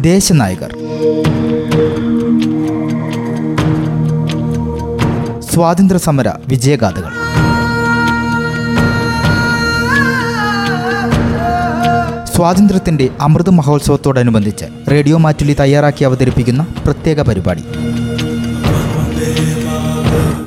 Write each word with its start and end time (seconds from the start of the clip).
ദേശനായകർ. 0.00 0.70
സ്വാതന്ത്ര്യ 5.40 5.98
സമര 5.98 6.28
വിജയഗാഥകൾ. 6.46 7.08
സ്വാതന്ത്ര്യത്തിന്റെ 12.24 13.08
അമൃത 13.20 13.48
മഹോത്സവത്തോടനുബന്ധിച്ച് 13.48 14.64
റേഡിയോ 14.90 15.18
മാറ്റുലി 15.18 15.56
തയ്യാറാക്കി 15.60 16.04
അവതരിപ്പിക്കുന്ന 16.04 16.66
പ്രത്യേക 16.84 17.22
പരിപാടി. 17.22 17.62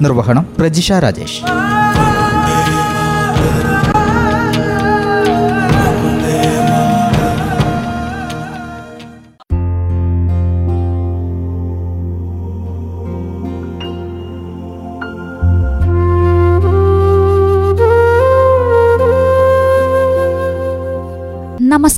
നിർവഹണം 0.02 0.46
പ്രജിഷ 0.59 0.91
രാജേഷ്. 0.91 1.71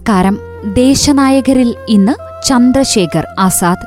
നമസ്കാരം. 0.05 0.38
ദേശനായകരിൽ 0.73 1.75
ഇന്ന് 1.89 2.13
ചന്ദ്രശേഖർ 2.48 3.25
ആസാദ്. 3.39 3.85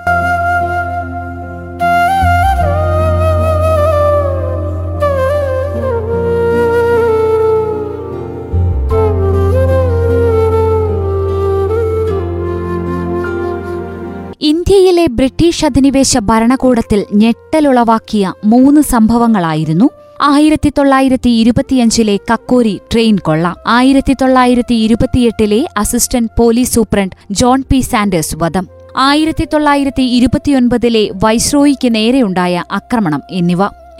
ഇന്ത്യയിലെ 14.40 15.06
ബ്രിട്ടീഷ് 15.10 15.64
അധിനിവേശ 15.64 16.18
ഭരണകൂടത്തിൽ 16.18 17.06
ഞെട്ടലുളവാക്കിയ 17.14 18.32
മൂന്ന് 18.44 18.80
സംഭവങ്ങളായിരുന്നു 18.80 19.90
ആയിരത്തി 20.22 20.72
തൊള്ളായിരത്തി 20.78 21.30
ഇരുപത്തിയഞ്ചിലെ 21.30 22.18
കക്കോരി 22.32 22.80
ട്രെയിൻ 22.92 23.18
കൊള്ള. 23.18 23.54
ആയിരത്തി 23.66 24.16
തൊള്ളായിരത്തി 24.22 24.74
ഇരുപത്തിയെട്ടിലെ 24.74 25.66
assistant 25.76 26.30
police 26.38 26.74
superintendent 26.74 27.16
John 27.30 27.62
P 27.70 27.80
Saunders 27.80 28.36
വധം. 28.36 28.68
ആയിരത്തി 28.96 29.44
തൊള്ളായിരത്തി 29.44 30.02
ഇരുപത്തിയൊൻപതിലെ 30.02 31.10
വൈസ്രോയിക്ക് 31.24 31.94
നേരെയുണ്ടായ 31.94 32.64
ആക്രമണം 32.72 33.22
എന്നിവ. 33.30 33.58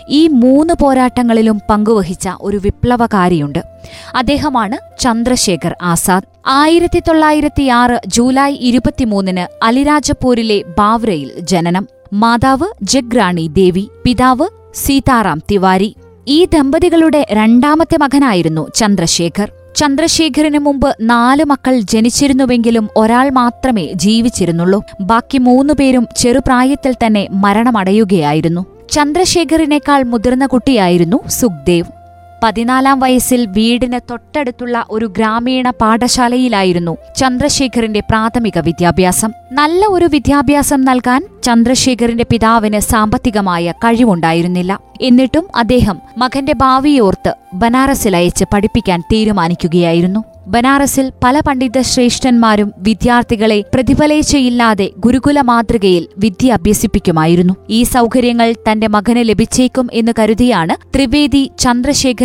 ഈ 0.09 0.27
മൂന്ന് 0.27 0.73
പോരാട്ടങ്ങളിലും 0.81 1.61
പങ്കുവഹിച്ച 1.69 2.29
ഒരു 2.41 2.57
വിപ്ലവകാരിയുണ്ട്. 2.57 3.59
അദ്ദേഹമാണ് 4.15 4.99
ചന്ദ്രശേഖർ 4.99 5.75
ആസാദ്. 5.81 6.23
ആയിരത്തി 6.47 6.99
തൊള്ളായിരത്തി 6.99 7.67
ആറ് 7.67 8.01
ജൂലൈ 8.07 8.57
ഇരുപത്തിമൂന്നിന് 8.59 9.65
അലിരാജപൂരിലെ 9.65 10.63
ബാവ്രയിൽ 10.77 11.31
ജനനം. 11.39 11.87
മാതാവ് 12.13 12.67
ജഗ്രാണി 12.81 13.47
ദേവി 13.47 13.89
പിതാവ് 14.03 14.47
സീതാറാം 14.75 15.41
തിവാരി. 15.51 15.95
ഈ 16.29 16.45
ദമ്പതികളുടെ 16.45 17.25
രണ്ടാമത്തെ 17.31 17.97
മകനായിരുന്നു 17.97 18.67
ചന്ദ്രശേഖർ. 18.75 19.51
ചന്ദ്രശേഖറിനു 19.75 20.59
മുമ്പ് 20.59 20.95
നാല് 21.01 21.43
മക്കൾ 21.43 21.79
ജനിച്ചിരുന്നുവെങ്കിലും 21.79 22.89
ഒരാൾ 22.95 23.29
മാത്രമേ 23.29 23.89
ജീവിച്ചിരുന്നുള്ളൂ. 23.93 24.83
ബാക്കി 25.01 25.37
മൂന്നു 25.37 25.73
പേരും 25.73 26.07
ചെറുപ്രായത്തിൽ 26.17 26.95
തന്നെ 27.05 27.27
മരണമടയുകയായിരുന്നു. 27.31 28.65
ചന്ദ്രശേഖറിനേക്കാൾ 28.91 30.03
മുതിർന്ന 30.03 30.45
കുട്ടിയായിരുന്നു 30.45 31.27
സുഖ്ദേവ്. 31.27 31.96
പതിനാലാം 32.43 32.99
വയസ്സിൽ 32.99 33.45
വീടിന് 33.45 33.99
തൊട്ടടുത്തുള്ള 34.11 34.85
ഒരു 34.89 35.05
ഗ്രാമീണ 35.05 35.69
പാഠശാലയിലായിരുന്നു 35.69 36.97
ചന്ദ്രശേഖറിന്റെ 37.15 37.99
പ്രാഥമിക 37.99 38.59
വിദ്യാഭ്യാസം. 38.59 39.31
നല്ല 39.51 39.85
ഒരു 39.85 40.05
വിദ്യാഭ്യാസം 40.05 40.81
നൽകാൻ 40.81 41.21
ചന്ദ്രശേഖറിന്റെ 41.43 42.25
പിതാവിന് 42.31 42.79
സാമ്പത്തികമായ 42.79 43.71
കഴിവുണ്ടായിരുന്നില്ല. 43.71 44.79
എന്നിട്ടും 45.01 45.45
അദ്ദേഹം 45.55 45.97
മകന്റെ 46.17 46.53
ഭാവിയോർത്ത് 46.53 47.33
ബനാറസിൽ 47.53 48.15
അയച്ച് 48.15 48.45
പഠിപ്പിക്കാൻ 48.53 48.99
തീരുമാനിക്കുകയായിരുന്നു. 49.13 50.23
ബനാറസിൽ 50.47 51.11
പല 51.23 51.39
പണ്ഡിത 51.39 51.81
ശ്രേഷ്ഠന്മാരും 51.81 52.73
വിദ്യാർത്ഥികളെ 52.77 53.63
പ്രതിഫലേച്ഛയില്ലാതെ 53.73 54.91
ഗുരുകുല 54.97 55.41
മാതൃകയിൽ 55.41 56.07
വിദ്യ 56.17 56.53
അഭ്യസിപ്പിക്കുമായിരുന്നു 56.53 57.53
ഈ 57.69 57.83
സൗകര്യങ്ങൾ 57.83 58.55
തന്റെ 58.71 58.87
മകന് 58.87 59.29
ലഭിച്ചേക്കും 59.29 59.87
എന്ന് 59.93 60.11
കരുതിയാണ് 60.19 60.75
ത്രിവേദി 60.95 61.51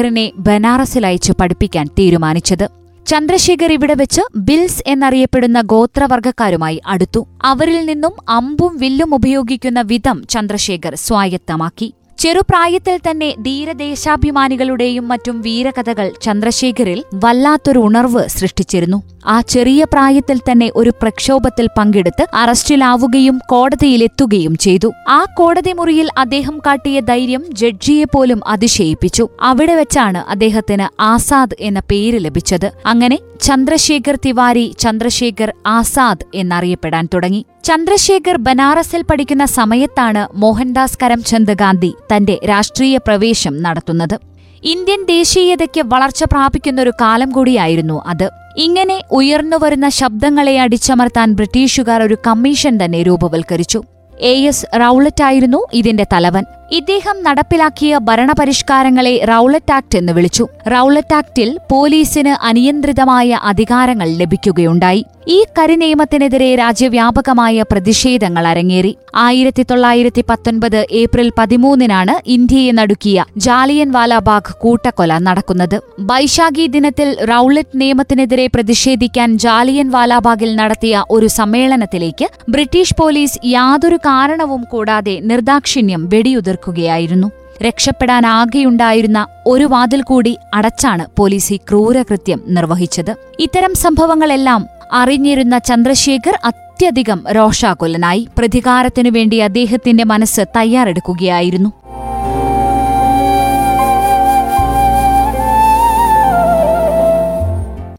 ചന്ദ്രശേഖരനെ 0.03 0.33
ബനാറസിൽ 0.47 1.07
അയച്ചു 1.07 1.33
പഠിപ്പിക്കാൻ 1.41 1.87
തീരുമാനിച്ചത്. 1.99 2.65
ചന്ദ്രശേഖർ 3.07 3.71
ഇവിടെ 3.73 3.95
വെച്ച് 3.95 4.23
ബിൽസ് 4.37 4.83
എന്നറിയപ്പെടുന്ന 4.87 5.59
ഗോത്രവർഗക്കാരുമായി 5.61 6.79
അടുത്തു. 6.87 7.21
അവരിൽ 7.45 7.87
നിന്നും 7.87 8.15
അമ്പും 8.29 8.77
വില്ലും 8.77 9.15
ഉപയോഗിക്കുന്ന 9.15 9.81
വിധം 9.81 10.19
ചന്ദ്രശേഖർ 10.31 10.95
സ്വായത്തമാക്കി. 11.07 11.89
ചെറുപ്രായത്തിൽ 12.19 12.97
തന്നെ 13.11 13.31
ധീരദേശാഭിമാനികളുടെയും 13.41 15.07
മറ്റും 15.09 15.41
വീരകഥകൾ 15.41 16.09
ചന്ദ്രശേഖരിൽ 16.23 17.05
വല്ലാത്തൊരു 17.25 17.79
ഉണർവ് 17.79 18.25
സൃഷ്ടിച്ചിരുന്നു. 18.29 18.99
ആ 19.27 19.41
ചെറിയ 19.41 19.85
പ്രായത്തിൽ 19.85 20.39
തന്നെ 20.39 20.71
ഒരു 20.77 20.91
പ്രക്ഷോഭത്തിൽ 20.91 21.69
പങ്കെടുത്ത് 21.79 22.27
അറസ്റ്റിലാവുകയും 22.35 23.41
കോടതിയിലെത്തുകയും 23.49 24.57
ചെയ്തു. 24.57 24.93
ആ 25.09 25.25
കോടതി 25.35 25.73
മുറിയിൽ 25.73 26.09
അദ്ദേഹം 26.19 26.59
കാട്ടിയ 26.59 27.01
ധൈര്യം 27.01 27.45
ജഡ്ജിയെ 27.53 28.05
പോലും 28.05 28.41
അതിശയിപ്പിച്ചു. 28.47 29.29
അവിടെ 29.43 29.75
വെച്ചാണ് 29.75 30.19
അദ്ദേഹത്തിന് 30.19 31.03
ആസാദ് 31.03 31.57
എന്ന 31.61 31.81
പേര് 31.81 32.25
ലഭിച്ചത്. 32.25 32.73
അങ്ങനെ 32.87 33.19
ചന്ദ്രശേഖർ 33.43 34.19
തിവാരി 34.27 34.75
ചന്ദ്രശേഖർ 34.79 35.53
ആസാദ് 35.67 36.27
എന്നറിയപ്പെടാൻ 36.35 37.09
തുടങ്ങി. 37.15 37.47
ചന്ദ്രശേഖർ 37.65 38.37
ബനാറസിൽ 38.37 39.03
പഠിക്കുന്ന 39.03 39.45
സമയത്താണ് 39.45 40.37
മോഹൻദാസ് 40.37 40.99
കരംചന്ദ് 41.03 41.53
ഗാന്ധി 41.53 41.95
തന്റെ 42.17 42.39
രാഷ്ട്രീയ 42.49 42.97
പ്രവേശം 42.97 43.63
നടത്തുന്നത്. 43.63 44.19
ഇന്ത്യൻ 44.65 45.05
ദേശീയതയ്ക്ക് 45.05 45.83
വളർച്ച 45.85 46.25
പ്രാപിക്കുന്നൊരു 46.25 46.93
കാലം 47.01 47.31
കൂടിയായിരുന്നു 47.31 48.03
അത്. 48.07 48.42
ഇങ്ങനെ 48.57 49.05
ഉയർന്നുവരുന്ന 49.11 49.89
ശബ്ദങ്ങളെ 49.89 50.61
അടിച്ചമർത്താൻ 50.61 51.33
ബ്രിട്ടീഷുകാർ 51.33 52.03
ഒരു 52.03 52.17
കമ്മീഷൻ 52.27 52.85
തന്നെ 52.85 53.03
രൂപവൽക്കരിച്ചു. 53.03 53.81
എ 54.23 54.35
എസ് 54.47 54.67
റൌളറ്റായിരുന്നു 54.81 55.67
ഇതിന്റെ 55.75 56.07
തലവൻ. 56.13 56.45
ഇദ്ദേഹം 56.71 57.23
നടപ്പിലാക്കിയ 57.23 57.99
ഭരണപരിഷ്കാരങ്ങളെ 57.99 59.25
റൌളറ്റ് 59.29 59.73
ആക്ട് 59.73 59.97
എന്ന് 59.99 60.13
വിളിച്ചു. 60.13 60.49
റൌളറ്റ് 60.67 61.15
ആക്ടിൽ 61.15 61.59
പോലീസിന് 61.71 62.45
അനിയന്ത്രിതമായ 62.45 63.41
അധികാരങ്ങൾ 63.43 64.09
ലഭിക്കുകയുണ്ടായി. 64.09 65.07
ഈ 65.29 65.45
കരിനിയമത്തിനെതിരെ 65.59 66.57
രാജ്യവ്യാപകമായ 66.57 67.65
പ്രതിഷേധങ്ങൾ 67.73 68.47
അരങ്ങേറി. 68.47 68.97
ആയിരത്തി 69.15 69.63
തൊള്ളായിരത്തി 69.63 70.25
പത്തൊൻപത് 70.31 70.87
ഏപ്രിൽ 70.93 71.33
പതിമൂന്നിനാണ് 71.39 72.15
ഇന്ത്യയെ 72.27 72.73
നടുക്കിയ 72.73 73.25
ജാലിയൻ 73.37 73.91
വാലാബാഗ് 73.91 74.55
കൂട്ടക്കൊല 74.55 75.19
നടക്കുന്നത്. 75.19 75.81
ബൈശാഖി 75.99 76.67
ദിനത്തിൽ 76.67 77.17
റൌളറ്റ് 77.31 77.81
നിയമത്തിനെതിരെ 77.81 78.47
പ്രതിഷേധിക്കാൻ 78.47 79.39
ജാലിയൻ 79.39 79.91
വാലാബാഗിൽ 79.91 80.57
നടത്തിയ 80.57 81.05
ഒരു 81.11 81.27
സമ്മേളനത്തിലേക്ക് 81.27 82.29
ബ്രിട്ടീഷ് 82.49 82.95
പോലീസ് 83.01 83.39
യാതൊരു 83.45 83.99
കാരണവും 84.13 84.63
കൂടാതെ 84.63 85.21
നിർദാക്ഷിണ്യം 85.23 86.09
വെടിയുതിർക്കുകയായിരുന്നു. 86.09 87.31
രക്ഷപ്പെടാനാകെയുണ്ടായിരുന്ന 87.63 89.27
ഒരു 89.47 89.65
വാതിൽ 89.65 90.03
കൂടി 90.03 90.39
അടച്ചാണ് 90.55 91.07
പോലീസ് 91.19 91.53
ഈ 91.53 91.57
ക്രൂരകൃത്യം 91.57 92.43
നിർവഹിച്ചത്. 92.49 93.17
ഇത്തരം 93.39 93.75
സംഭവങ്ങളെല്ലാം 93.75 94.67
അറിഞ്ഞിരുന്ന 94.93 95.59
ചന്ദ്രശേഖർ 95.59 96.39
അത്യധികം 96.45 97.25
രോഷാകുലനായി 97.31 98.29
പ്രതികാരത്തിനു 98.39 99.11
വേണ്ടി 99.11 99.37
അദ്ദേഹത്തിന്റെ 99.37 100.05
മനസ്സ് 100.05 100.41
തയ്യാറെടുക്കുകയായിരുന്നു. 100.57 101.73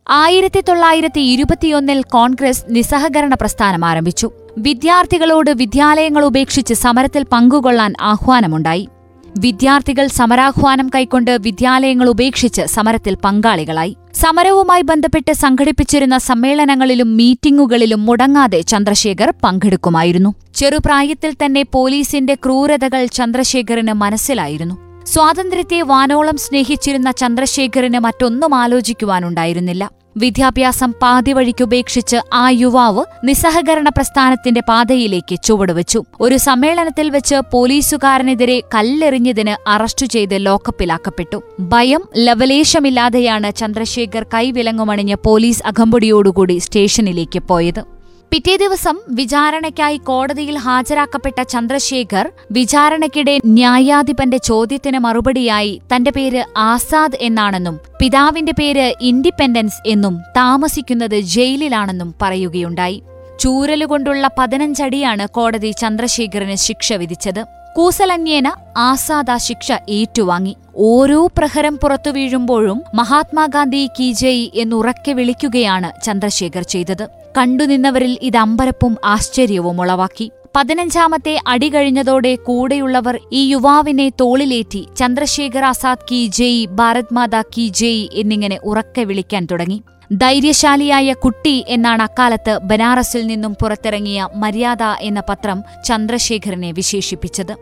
ആയിരത്തി 0.10 0.62
തൊള്ളായിരത്തി 0.62 1.20
ഇരുപത്തിയൊന്നിൽ 1.20 2.04
കോൺഗ്രസ് 2.04 2.66
നിസ്സഹകരണ 2.70 3.34
പ്രസ്ഥാനം 3.34 3.86
ആരംഭിച്ചു. 3.86 4.32
വിദ്യാർത്ഥികളോട് 4.58 5.52
വിദ്യാലയങ്ങൾ 5.52 6.26
ഉപേക്ഷിച്ച് 6.26 6.74
സമരത്തിൽ 6.74 7.24
പങ്കുകൊള്ളാൻ 7.24 7.94
ആഹ്വാനമുണ്ടായി. 8.02 8.90
വിദ്യാർത്ഥികൾ 9.38 10.08
സമരാഹ്വാനം 10.08 10.90
കൈക്കൊണ്ട് 10.96 11.32
വിദ്യാലയങ്ങൾ 11.32 12.10
ഉപേക്ഷിച്ച് 12.10 12.62
സമരത്തിൽ 12.62 13.16
പങ്കാളികളായി. 13.16 13.98
സമരവുമായി 14.14 14.82
ബന്ധപ്പെട്ട് 14.82 15.34
സംഘടിപ്പിച്ചിരുന്ന 15.34 16.18
സമ്മേളനങ്ങളിലും 16.18 17.18
മീറ്റിംഗുകളിലും 17.18 18.06
മുടങ്ങാതെ 18.06 18.62
ചന്ദ്രശേഖർ 18.62 19.34
പങ്കെടുക്കുമായിരുന്നു. 19.44 20.36
ചെറുപ്രായത്തിൽ 20.56 21.36
തന്നെ 21.46 21.64
പോലീസിന്റെ 21.64 22.36
ക്രൂരതകൾ 22.36 23.06
ചന്ദ്രശേഖറിന് 23.06 23.94
മനസ്സിലായിരുന്നു. 23.94 25.06
സ്വാതന്ത്ര്യത്തെ 25.06 25.82
വാനോളം 25.82 26.38
സ്നേഹിച്ചിരുന്ന 26.38 27.12
ചന്ദ്രശേഖറിന് 27.12 28.00
മറ്റൊന്നും 28.00 28.56
ആലോചിക്കുവാനുണ്ടായിരുന്നില്ല. 28.56 29.90
വിദ്യാഭ്യാസം 30.18 30.94
പാതിവഴിക്ക് 31.02 31.64
ഉപേക്ഷിച്ച് 31.64 32.18
ആ 32.34 32.50
യുവാവ് 32.50 33.04
നിസ്സഹകരണ 33.24 33.90
പ്രസ്ഥാനത്തിന്റെ 33.90 34.62
പാതയിലേക്ക് 34.70 35.36
ചുവടുവെച്ചു. 35.44 36.04
ഒരു 36.22 36.38
സമ്മേളനത്തിൽ 36.38 37.10
വെച്ച് 37.10 37.36
പോലീസുകാരനെതിരെ 37.52 38.64
കല്ലെറിഞ്ഞതിന് 38.76 39.70
അറസ്റ്റു 39.70 40.06
ചെയ്ത് 40.06 40.46
ലോക്കപ്പിലാക്കപ്പെട്ടു. 40.46 41.42
ഭയം 41.60 42.04
ലവലേശമില്ലാതെയാണ് 42.18 43.56
ചന്ദ്രശേഖർ 43.56 44.24
കൈവിലങ്ങുമണിഞ്ഞ് 44.24 45.16
പോലീസ് 45.26 45.64
അകമ്പടിയോടുകൂടി 45.66 46.58
സ്റ്റേഷനിലേക്ക് 46.58 47.40
പോയത്. 47.40 47.93
പിറ്റേ 48.34 48.56
ദിവസം 48.56 48.96
വിചാരണയ്ക്കായി 49.10 49.98
കോടതിയിൽ 49.98 50.58
ഹാജരാക്കപ്പെട്ട 50.58 51.42
ചന്ദ്രശേഖർ 51.42 52.32
വിചാരണയ്ക്കിടെ 52.52 53.40
ന്യായാധിപന്റെ 53.46 54.38
ചോദ്യത്തിന് 54.38 55.00
മറുപടിയായി 55.00 55.82
തന്റെ 55.96 56.12
പേര് 56.12 56.44
ആസാദ് 56.58 57.20
എന്നാണെന്നും 57.22 57.80
പിതാവിന്റെ 58.00 58.52
പേര് 58.52 58.94
ഇൻഡിപെൻഡൻസ് 59.02 59.82
എന്നും 59.88 60.18
താമസിക്കുന്നത് 60.38 61.20
ജയിലിലാണെന്നും 61.20 62.16
പറയുകയുണ്ടായി. 62.22 63.04
ചൂരലുകൊണ്ടുള്ള 63.40 64.30
പതിനഞ്ചടിയാണ് 64.38 65.28
കോടതി 65.28 65.72
ചന്ദ്രശേഖരന് 65.72 66.56
ശിക്ഷ 66.56 66.94
വിധിച്ചത്. 66.94 67.63
കൂസലന്യേന 67.76 68.52
ആസാദ 68.78 69.36
ശിക്ഷ 69.36 69.72
ഏറ്റുവാങ്ങി. 69.90 70.58
ഓരോ 70.76 71.30
പ്രഹരം 71.38 71.80
പുറത്തു 71.84 72.10
വീഴുമ്പോഴും 72.10 72.84
മഹാത്മാഗാന്ധി 72.94 73.90
കി 74.00 74.12
ജയ് 74.12 74.50
എന്നുറക്കെ 74.56 75.12
വിളിക്കുകയാണ് 75.12 76.04
ചന്ദ്രശേഖർ 76.04 76.64
ചെയ്തത്. 76.64 77.08
കണ്ടുനിന്നവരിൽ 77.38 78.18
ഇത് 78.22 78.38
അമ്പരപ്പും 78.38 78.98
ആശ്ചര്യവും 79.06 79.82
ഉളവാക്കി. 79.82 80.32
പതിനഞ്ചാമത്തെ 80.56 81.40
അടി 81.48 81.70
കഴിഞ്ഞതോടെ 81.70 82.36
കൂടെയുള്ളവർ 82.36 83.20
ഈ 83.32 83.48
യുവാവിനെ 83.48 84.10
തോളിലേറ്റി 84.10 84.88
ചന്ദ്രശേഖർ 84.98 85.66
ആസാദ് 85.66 86.08
കി 86.12 86.26
ജയ് 86.26 86.66
ഭാരത് 86.66 87.14
മാതാ 87.14 87.42
കി 87.42 87.68
ജയ് 87.68 88.08
എന്നിങ്ങനെ 88.14 88.60
ഉറക്കെ 88.64 89.02
വിളിക്കാൻ 89.02 89.48
തുടങ്ങി. 89.52 89.82
ധൈര്യശാലിയായ 90.14 91.14
കുട്ടി 91.14 91.66
എന്നാണ് 91.68 92.02
അക്കാലത്ത് 92.02 92.60
ബനാറസിൽ 92.64 93.28
നിന്നും 93.28 93.56
പുറത്തിറങ്ങിയ 93.62 94.28
മര്യാദ 94.36 94.84
എന്ന 95.02 95.20
പത്രം 95.30 95.64
ചന്ദ്രശേഖരനെ 95.86 96.72
വിശേഷിപ്പിച്ചത്. 96.72 97.54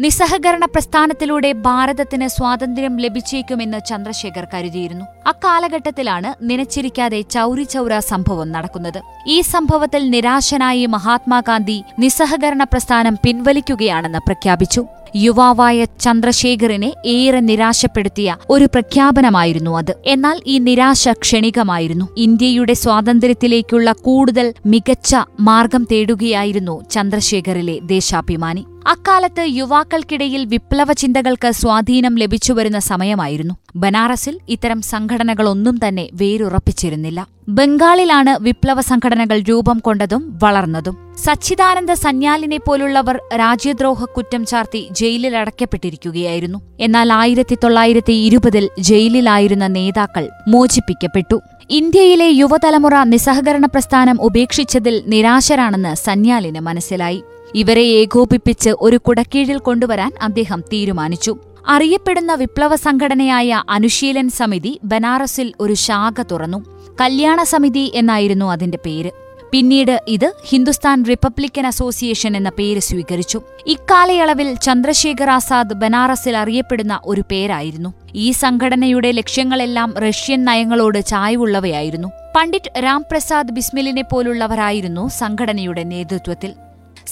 നിസ്സഹകരണ 0.00 0.64
പ്രസ്ഥാനത്തിലൂടെ 0.64 1.52
ഭാരതത്തിന് 1.52 2.26
സ്വാതന്ത്ര്യം 2.26 2.96
ലഭിച്ചേക്കുമെന്ന് 2.96 3.80
ചന്ദ്രശേഖർ 3.86 4.46
കരുതിയിരുന്നു. 4.54 5.04
അക്കാലഘട്ടത്തിലാണ് 5.26 6.30
നനച്ചിരിക്കാതെ 6.42 7.20
ചൌരി 7.20 7.62
ചൌര 7.62 7.98
സംഭവം 7.98 8.52
നടക്കുന്നത്. 8.52 9.00
ഈ 9.26 9.40
സംഭവത്തിൽ 9.40 10.10
നിരാശനായി 10.10 10.86
മഹാത്മാഗാന്ധി 10.86 11.82
നിസ്സഹകരണ 11.98 12.64
പ്രസ്ഥാനം 12.64 13.18
പിൻവലിക്കുകയാണെന്ന് 13.24 14.18
പ്രഖ്യാപിച്ചു. 14.18 14.86
യുവാവായ 15.16 15.84
ചന്ദ്രശേഖറിനെ 15.84 16.94
ഏറെ 17.06 17.40
നിരാശപ്പെടുത്തിയ 17.40 18.36
ഒരു 18.50 18.64
പ്രഖ്യാപനമായിരുന്നു 18.64 19.76
അത്. 19.78 19.94
എന്നാൽ 20.06 20.40
ഈ 20.46 20.58
നിരാശ 20.58 21.08
ക്ഷണികമായിരുന്നു. 21.08 22.08
ഇന്ത്യയുടെ 22.16 22.74
സ്വാതന്ത്ര്യത്തിലേക്കുള്ള 22.74 23.92
കൂടുതൽ 23.92 24.54
മികച്ച 24.66 25.16
മാർഗം 25.40 25.86
തേടുകയായിരുന്നു 25.92 26.90
ചന്ദ്രശേഖറിലെ 26.90 27.78
ദേശാഭിമാനി. 27.82 28.64
അക്കാലത്ത് 28.86 29.44
യുവാക്കൾക്കിടയിൽ 29.48 30.44
വിപ്ലവ 30.44 30.92
ചിന്തകൾക്ക് 30.92 31.50
സ്വാധീനം 31.50 32.14
ലഭിച്ചുവരുന്ന 32.14 32.78
സമയമായിരുന്നു. 32.78 33.54
ബനാറസിൽ 33.76 34.38
ഇത്തരം 34.48 34.82
സംഘടനകളൊന്നും 34.82 35.88
തന്നെ 35.88 36.08
വേരുറപ്പിച്ചിരുന്നില്ല. 36.12 37.26
ബംഗാളിലാണ് 37.48 38.36
വിപ്ലവ 38.40 38.80
സംഘടനകൾ 38.80 39.40
രൂപം 39.40 39.78
കൊണ്ടതും 39.78 40.38
വളർന്നതും. 40.42 41.14
സച്ചിദാനന്ദ 41.24 41.92
സന്യാലിനെ 41.92 42.58
പോലുള്ളവർ 42.58 43.20
രാജ്യദ്രോഹ 43.38 44.04
കുറ്റം 44.04 44.46
ചാർത്തി 44.46 44.88
ജയിലിൽ 44.92 45.36
അടയ്ക്കപ്പെട്ടിരിക്കുകയായിരുന്നു. 45.36 46.62
എന്നാൽ 46.80 47.12
ആയിരത്തി 47.12 47.58
തൊള്ളായിരത്തി 47.64 48.12
ഇരുപതിൽ 48.12 48.68
ജയിലിലായിരുന്ന 48.78 49.66
നേതാക്കൾ 49.66 50.28
മോചിപ്പിക്കപ്പെട്ടു. 50.48 51.40
ഇന്ത്യയിലെ 51.70 52.28
യുവതലമുറ 52.28 53.04
നിസ്സഹകരണ 53.04 53.66
പ്രസ്ഥാനം 53.66 54.22
ഉപേക്ഷിച്ചതിൽ 54.22 55.02
നിരാശരാണെന്ന് 55.06 55.96
സന്യാലിന് 55.96 56.60
മനസ്സിലായി. 56.60 57.22
ഇവരെ 57.54 57.84
ഏകോപിപ്പിച്ച് 57.84 58.70
ഒരു 58.80 58.96
കുടക്കീഴിൽ 58.96 59.58
കൊണ്ടുവരാൻ 59.58 60.12
അദ്ദേഹം 60.22 60.60
തീരുമാനിച്ചു. 60.60 61.36
അറിയപ്പെടുന്ന 61.68 62.34
വിപ്ലവ 62.34 62.76
സംഘടനയായ 62.76 63.62
അനുശീലൻ 63.70 64.28
സമിതി 64.28 64.80
ബനാറസിൽ 64.84 65.52
ഒരു 65.60 65.74
ശാഖ 65.74 66.22
തുറന്നു. 66.22 66.64
കല്യാണ 67.00 67.42
സമിതി 67.42 67.92
എന്നായിരുന്നു 67.94 68.52
അതിന്റെ 68.52 68.78
പേര്. 68.86 69.10
പിന്നീട് 69.52 70.00
ഇത് 70.08 70.34
ഹിന്ദുസ്ഥാൻ 70.46 71.04
റിപ്പബ്ലിക്കൻ 71.04 71.66
അസോസിയേഷൻ 71.66 72.36
എന്ന 72.36 72.50
പേര് 72.58 72.80
സ്വീകരിച്ചു. 72.80 73.40
ഇക്കാലയളവിൽ 73.66 74.54
ചന്ദ്രശേഖർ 74.54 75.30
ആസാദ് 75.30 75.74
ബനാറസിൽ 75.74 76.36
അറിയപ്പെടുന്ന 76.36 77.00
ഒരു 77.04 77.22
പേരായിരുന്നു. 77.30 77.94
ഈ 78.14 78.30
സംഘടനയുടെ 78.30 79.10
ലക്ഷ്യങ്ങളെല്ലാം 79.10 79.94
റഷ്യൻ 79.98 80.44
നയങ്ങളോട് 80.44 81.06
ചായവുള്ളവയായിരുന്നു. 81.06 82.08
പണ്ഡിറ്റ് 82.36 82.84
രാംപ്രസാദ് 82.84 83.52
ബിസ്മിലിനെ 83.52 84.02
പോലുള്ളവരായിരുന്നു 84.02 85.08
സംഘടനയുടെ 85.08 85.82
നേതൃത്വത്തിൽ. 85.82 86.52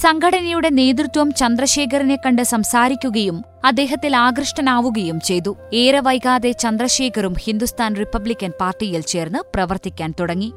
സംഘടനയുടെ 0.03 0.69
നേതൃത്വം 0.79 1.29
ചന്ദ്രശേഖരനെ 1.41 2.17
കണ്ട് 2.25 2.43
സംസാരിക്കുകയും 2.51 3.39
അദ്ദേഹത്തിൽ 3.65 4.13
ആകൃഷ്ടനാവുകയും 4.17 5.19
ചെയ്തു. 5.21 5.53
ഏറെ 5.83 6.01
വൈകാതെ 6.07 6.53
ചന്ദ്രശേഖറും 6.63 7.35
ഹിന്ദുസ്ഥാൻ 7.45 7.93
റിപ്പബ്ലിക്കൻ 8.01 8.53
പാർട്ടിയിൽ 8.61 9.03
ചേർന്ന് 9.13 9.41
പ്രവർത്തിക്കാൻ 9.55 10.11
തുടങ്ങി. 10.21 10.51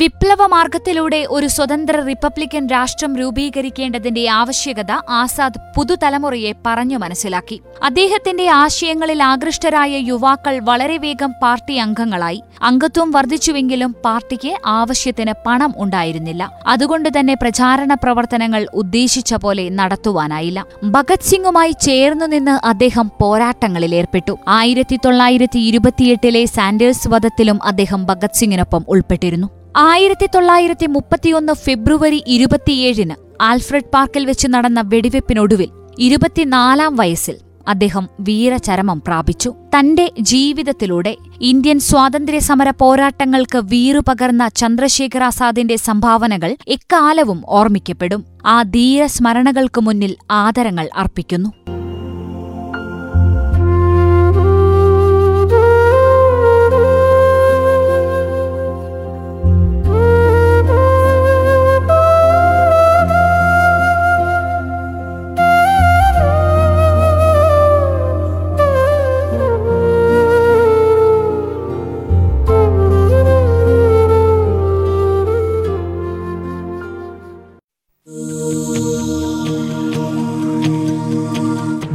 വിപ്ലവ 0.00 0.46
മാർഗത്തിലൂടെ 0.46 1.26
ഒരു 1.30 1.46
സ്വതന്ത്ര 1.46 1.96
റിപ്പബ്ലിക്കൻ 2.00 2.66
രാഷ്ട്രം 2.66 3.16
രൂപീകരിക്കേണ്ടതിന്റെ 3.16 4.28
ആവശ്യകത 4.28 4.92
ആസാദ് 5.10 5.58
പുതുതലമുറയെ 5.76 6.52
പറഞ്ഞു 6.66 6.98
മനസ്സിലാക്കി. 6.98 7.60
അദ്ദേഹത്തിന്റെ 7.82 8.46
ആശയങ്ങളിൽ 8.50 9.22
ആകൃഷ്ടരായ 9.22 9.98
യുവാക്കൾ 9.98 10.58
വളരെ 10.58 10.96
വേഗം 10.96 11.34
പാർട്ടി 11.42 11.76
അംഗങ്ങളായി. 11.76 12.40
അംഗത്വം 12.62 13.10
വർദ്ധിച്ചുവെങ്കിലും 13.10 13.96
പാർട്ടിക്ക് 14.04 14.52
ആവശ്യത്തിന് 14.66 15.34
പണം 15.46 15.74
ഉണ്ടായിരുന്നില്ല. 15.76 16.50
അതുകൊണ്ട് 16.66 17.08
തന്നെ 17.18 17.34
പ്രചാരണ 17.34 17.94
പ്രവർത്തനങ്ങൾ 17.94 18.66
ഉദ്ദേശിച്ച 18.74 19.34
പോലെ 19.34 19.68
നടത്തുവാനായില്ല. 19.68 20.66
ഭഗത് 20.84 21.28
സിംഗുമായി 21.30 21.70
ചേർന്നു 21.70 22.26
നിന്ന് 22.26 22.66
അദ്ദേഹം 22.66 23.10
പോരാട്ടങ്ങളിൽ 23.20 23.94
ഏർപ്പെട്ടു. 23.94 24.38
ആയിരത്തി 24.48 24.98
തൊള്ളായിരത്തി 25.04 25.58
ഇരുപത്തിയെട്ടിലെ 25.58 26.44
സാൻഡേഴ്സ് 26.44 27.08
വധത്തിലും 27.08 27.60
അദ്ദേഹം 27.62 28.06
ഭഗത് 28.06 28.38
സിംഗിനൊപ്പം 28.40 28.84
ഉൾപ്പെട്ടിരുന്നു. 28.88 29.59
ആയിരത്തി 29.76 30.26
തൊള്ളായിരത്തി 30.34 30.86
മുപ്പത്തിയൊന്ന് 30.86 31.52
ഫെബ്രുവരി 31.52 32.22
ഇരുപത്തിയേഴിന് 32.26 33.14
ആൽഫ്രഡ് 33.40 33.90
പാർക്കിൽ 33.94 34.24
വെച്ച് 34.24 34.48
നടന്ന 34.48 34.80
വെടിവെപ്പിനൊടുവിൽ 34.80 35.70
ഇരുപത്തിനാലാം 35.98 36.96
വയസ്സിൽ 36.96 37.36
അദ്ദേഹം 37.68 38.08
വീരചരമം 38.20 39.02
പ്രാപിച്ചു. 39.06 39.54
തന്റെ 39.78 40.10
ജീവിതത്തിലൂടെ 40.20 41.16
ഇന്ത്യൻ 41.40 41.78
സ്വാതന്ത്ര്യ 41.78 42.38
സമര 42.38 42.70
പോരാട്ടങ്ങൾക്ക് 42.70 43.58
വീറുപകർന്ന 43.58 44.48
ചന്ദ്രശേഖർ 44.48 45.22
ആസാദിന്റെ 45.22 45.76
സംഭാവനകൾ 45.76 46.56
എക്കാലവും 46.68 47.42
ഓർമ്മിക്കപ്പെടും. 47.46 48.24
ആ 48.46 48.62
ധീരസ്മരണകൾക്കു 48.62 49.80
മുന്നിൽ 49.80 50.16
ആദരങ്ങൾ 50.30 50.90
അർപ്പിക്കുന്നു. 50.94 51.52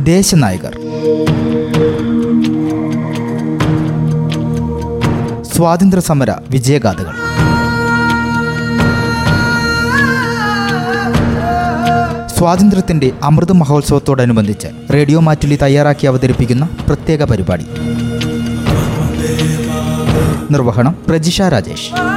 ദേശനായകർ. 0.05 0.73
സ്വാതന്ത്ര്യ 5.43 6.01
സമര 6.01 6.31
വിജയഗാഥകൾ. 6.49 7.15
സ്വാതന്ത്ര്യത്തിന്റെ 12.37 13.11
അമൃത 13.23 13.51
മഹോത്സവത്തോടനുബന്ധിച്ച് 13.51 14.67
റേഡിയോ 14.93 15.19
മാറ്റുലി 15.19 15.55
തയ്യാറാക്കി 15.61 16.07
അവതരിപ്പിക്കുന്ന 16.07 16.69
പ്രത്യേക 16.87 17.23
പരിപാടി. 17.23 17.65
നിർവഹണം 20.51 20.95
പ്രജിഷ 21.07 21.41
രാജേഷ്. 21.41 22.14